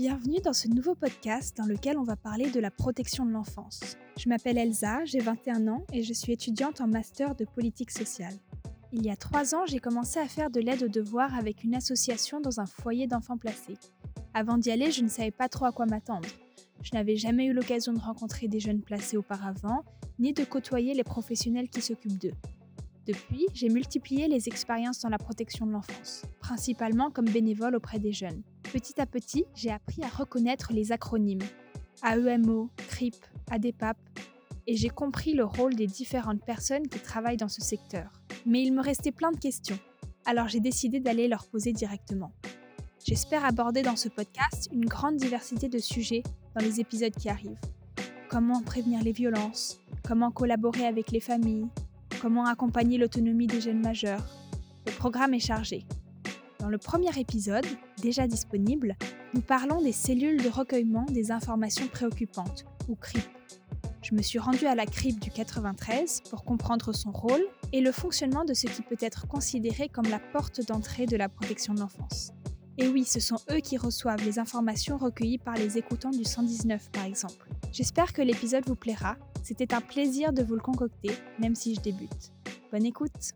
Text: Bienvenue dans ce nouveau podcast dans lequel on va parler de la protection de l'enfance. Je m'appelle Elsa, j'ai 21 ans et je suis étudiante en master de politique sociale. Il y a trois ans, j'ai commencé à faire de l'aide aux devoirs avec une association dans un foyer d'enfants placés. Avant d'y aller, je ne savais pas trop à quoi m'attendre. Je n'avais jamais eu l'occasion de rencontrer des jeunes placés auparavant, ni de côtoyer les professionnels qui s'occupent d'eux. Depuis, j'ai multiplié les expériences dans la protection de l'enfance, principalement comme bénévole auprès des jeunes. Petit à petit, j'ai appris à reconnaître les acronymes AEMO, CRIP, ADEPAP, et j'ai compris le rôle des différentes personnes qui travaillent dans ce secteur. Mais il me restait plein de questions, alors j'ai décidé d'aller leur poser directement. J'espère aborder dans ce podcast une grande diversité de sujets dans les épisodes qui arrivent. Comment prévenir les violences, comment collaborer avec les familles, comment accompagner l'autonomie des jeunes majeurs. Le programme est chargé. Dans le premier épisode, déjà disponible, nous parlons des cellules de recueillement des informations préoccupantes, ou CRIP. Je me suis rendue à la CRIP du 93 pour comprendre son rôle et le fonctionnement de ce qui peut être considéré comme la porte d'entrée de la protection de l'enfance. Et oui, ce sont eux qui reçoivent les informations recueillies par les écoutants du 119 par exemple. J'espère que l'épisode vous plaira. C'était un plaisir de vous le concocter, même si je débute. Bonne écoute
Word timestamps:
Bienvenue 0.00 0.40
dans 0.42 0.54
ce 0.54 0.66
nouveau 0.66 0.94
podcast 0.94 1.54
dans 1.58 1.66
lequel 1.66 1.98
on 1.98 2.04
va 2.04 2.16
parler 2.16 2.50
de 2.50 2.58
la 2.58 2.70
protection 2.70 3.26
de 3.26 3.32
l'enfance. 3.32 3.98
Je 4.16 4.30
m'appelle 4.30 4.56
Elsa, 4.56 5.04
j'ai 5.04 5.18
21 5.18 5.68
ans 5.68 5.84
et 5.92 6.02
je 6.02 6.14
suis 6.14 6.32
étudiante 6.32 6.80
en 6.80 6.86
master 6.86 7.34
de 7.34 7.44
politique 7.44 7.90
sociale. 7.90 8.32
Il 8.94 9.04
y 9.04 9.10
a 9.10 9.16
trois 9.16 9.54
ans, 9.54 9.66
j'ai 9.66 9.78
commencé 9.78 10.18
à 10.18 10.26
faire 10.26 10.48
de 10.48 10.58
l'aide 10.58 10.84
aux 10.84 10.88
devoirs 10.88 11.34
avec 11.34 11.64
une 11.64 11.74
association 11.74 12.40
dans 12.40 12.60
un 12.60 12.64
foyer 12.64 13.08
d'enfants 13.08 13.36
placés. 13.36 13.76
Avant 14.32 14.56
d'y 14.56 14.70
aller, 14.70 14.90
je 14.90 15.02
ne 15.02 15.08
savais 15.08 15.32
pas 15.32 15.50
trop 15.50 15.66
à 15.66 15.72
quoi 15.72 15.84
m'attendre. 15.84 16.30
Je 16.80 16.92
n'avais 16.94 17.16
jamais 17.16 17.44
eu 17.44 17.52
l'occasion 17.52 17.92
de 17.92 18.00
rencontrer 18.00 18.48
des 18.48 18.58
jeunes 18.58 18.80
placés 18.80 19.18
auparavant, 19.18 19.84
ni 20.18 20.32
de 20.32 20.44
côtoyer 20.44 20.94
les 20.94 21.04
professionnels 21.04 21.68
qui 21.68 21.82
s'occupent 21.82 22.18
d'eux. 22.18 22.32
Depuis, 23.06 23.44
j'ai 23.52 23.68
multiplié 23.68 24.28
les 24.28 24.48
expériences 24.48 25.00
dans 25.00 25.10
la 25.10 25.18
protection 25.18 25.66
de 25.66 25.72
l'enfance, 25.72 26.22
principalement 26.40 27.10
comme 27.10 27.28
bénévole 27.28 27.76
auprès 27.76 27.98
des 27.98 28.14
jeunes. 28.14 28.42
Petit 28.72 29.00
à 29.00 29.06
petit, 29.06 29.46
j'ai 29.56 29.70
appris 29.70 30.04
à 30.04 30.08
reconnaître 30.08 30.72
les 30.72 30.92
acronymes 30.92 31.42
AEMO, 32.04 32.70
CRIP, 32.88 33.16
ADEPAP, 33.50 33.96
et 34.68 34.76
j'ai 34.76 34.90
compris 34.90 35.34
le 35.34 35.44
rôle 35.44 35.74
des 35.74 35.88
différentes 35.88 36.44
personnes 36.44 36.86
qui 36.86 37.00
travaillent 37.00 37.36
dans 37.36 37.48
ce 37.48 37.60
secteur. 37.60 38.12
Mais 38.46 38.62
il 38.62 38.72
me 38.72 38.80
restait 38.80 39.10
plein 39.10 39.32
de 39.32 39.38
questions, 39.38 39.78
alors 40.24 40.46
j'ai 40.46 40.60
décidé 40.60 41.00
d'aller 41.00 41.26
leur 41.26 41.48
poser 41.48 41.72
directement. 41.72 42.30
J'espère 43.04 43.44
aborder 43.44 43.82
dans 43.82 43.96
ce 43.96 44.08
podcast 44.08 44.68
une 44.72 44.86
grande 44.86 45.16
diversité 45.16 45.68
de 45.68 45.78
sujets 45.78 46.22
dans 46.54 46.64
les 46.64 46.78
épisodes 46.78 47.14
qui 47.14 47.28
arrivent. 47.28 47.58
Comment 48.28 48.62
prévenir 48.62 49.02
les 49.02 49.12
violences, 49.12 49.80
comment 50.06 50.30
collaborer 50.30 50.86
avec 50.86 51.10
les 51.10 51.18
familles, 51.18 51.66
comment 52.22 52.46
accompagner 52.46 52.98
l'autonomie 52.98 53.48
des 53.48 53.60
jeunes 53.60 53.80
majeurs. 53.80 54.24
Le 54.86 54.92
programme 54.92 55.34
est 55.34 55.40
chargé. 55.40 55.84
Dans 56.60 56.68
le 56.68 56.76
premier 56.76 57.18
épisode, 57.18 57.64
déjà 58.02 58.26
disponible, 58.26 58.94
nous 59.32 59.40
parlons 59.40 59.80
des 59.80 59.92
cellules 59.92 60.42
de 60.42 60.50
recueillement 60.50 61.06
des 61.06 61.32
informations 61.32 61.88
préoccupantes, 61.88 62.66
ou 62.88 62.96
CRIP. 62.96 63.24
Je 64.02 64.14
me 64.14 64.20
suis 64.20 64.38
rendue 64.38 64.66
à 64.66 64.74
la 64.74 64.84
CRIP 64.84 65.18
du 65.20 65.30
93 65.30 66.22
pour 66.28 66.44
comprendre 66.44 66.92
son 66.92 67.12
rôle 67.12 67.42
et 67.72 67.80
le 67.80 67.92
fonctionnement 67.92 68.44
de 68.44 68.52
ce 68.52 68.66
qui 68.66 68.82
peut 68.82 68.98
être 69.00 69.26
considéré 69.26 69.88
comme 69.88 70.04
la 70.10 70.18
porte 70.18 70.60
d'entrée 70.66 71.06
de 71.06 71.16
la 71.16 71.30
protection 71.30 71.72
de 71.72 71.80
l'enfance. 71.80 72.32
Et 72.76 72.88
oui, 72.88 73.04
ce 73.04 73.20
sont 73.20 73.38
eux 73.50 73.60
qui 73.60 73.78
reçoivent 73.78 74.24
les 74.24 74.38
informations 74.38 74.98
recueillies 74.98 75.38
par 75.38 75.54
les 75.54 75.78
écoutants 75.78 76.10
du 76.10 76.24
119 76.24 76.90
par 76.90 77.04
exemple. 77.04 77.48
J'espère 77.72 78.12
que 78.12 78.20
l'épisode 78.20 78.66
vous 78.66 78.76
plaira. 78.76 79.16
C'était 79.42 79.72
un 79.72 79.80
plaisir 79.80 80.34
de 80.34 80.42
vous 80.42 80.56
le 80.56 80.60
concocter, 80.60 81.12
même 81.38 81.54
si 81.54 81.74
je 81.74 81.80
débute. 81.80 82.32
Bonne 82.70 82.84
écoute 82.84 83.32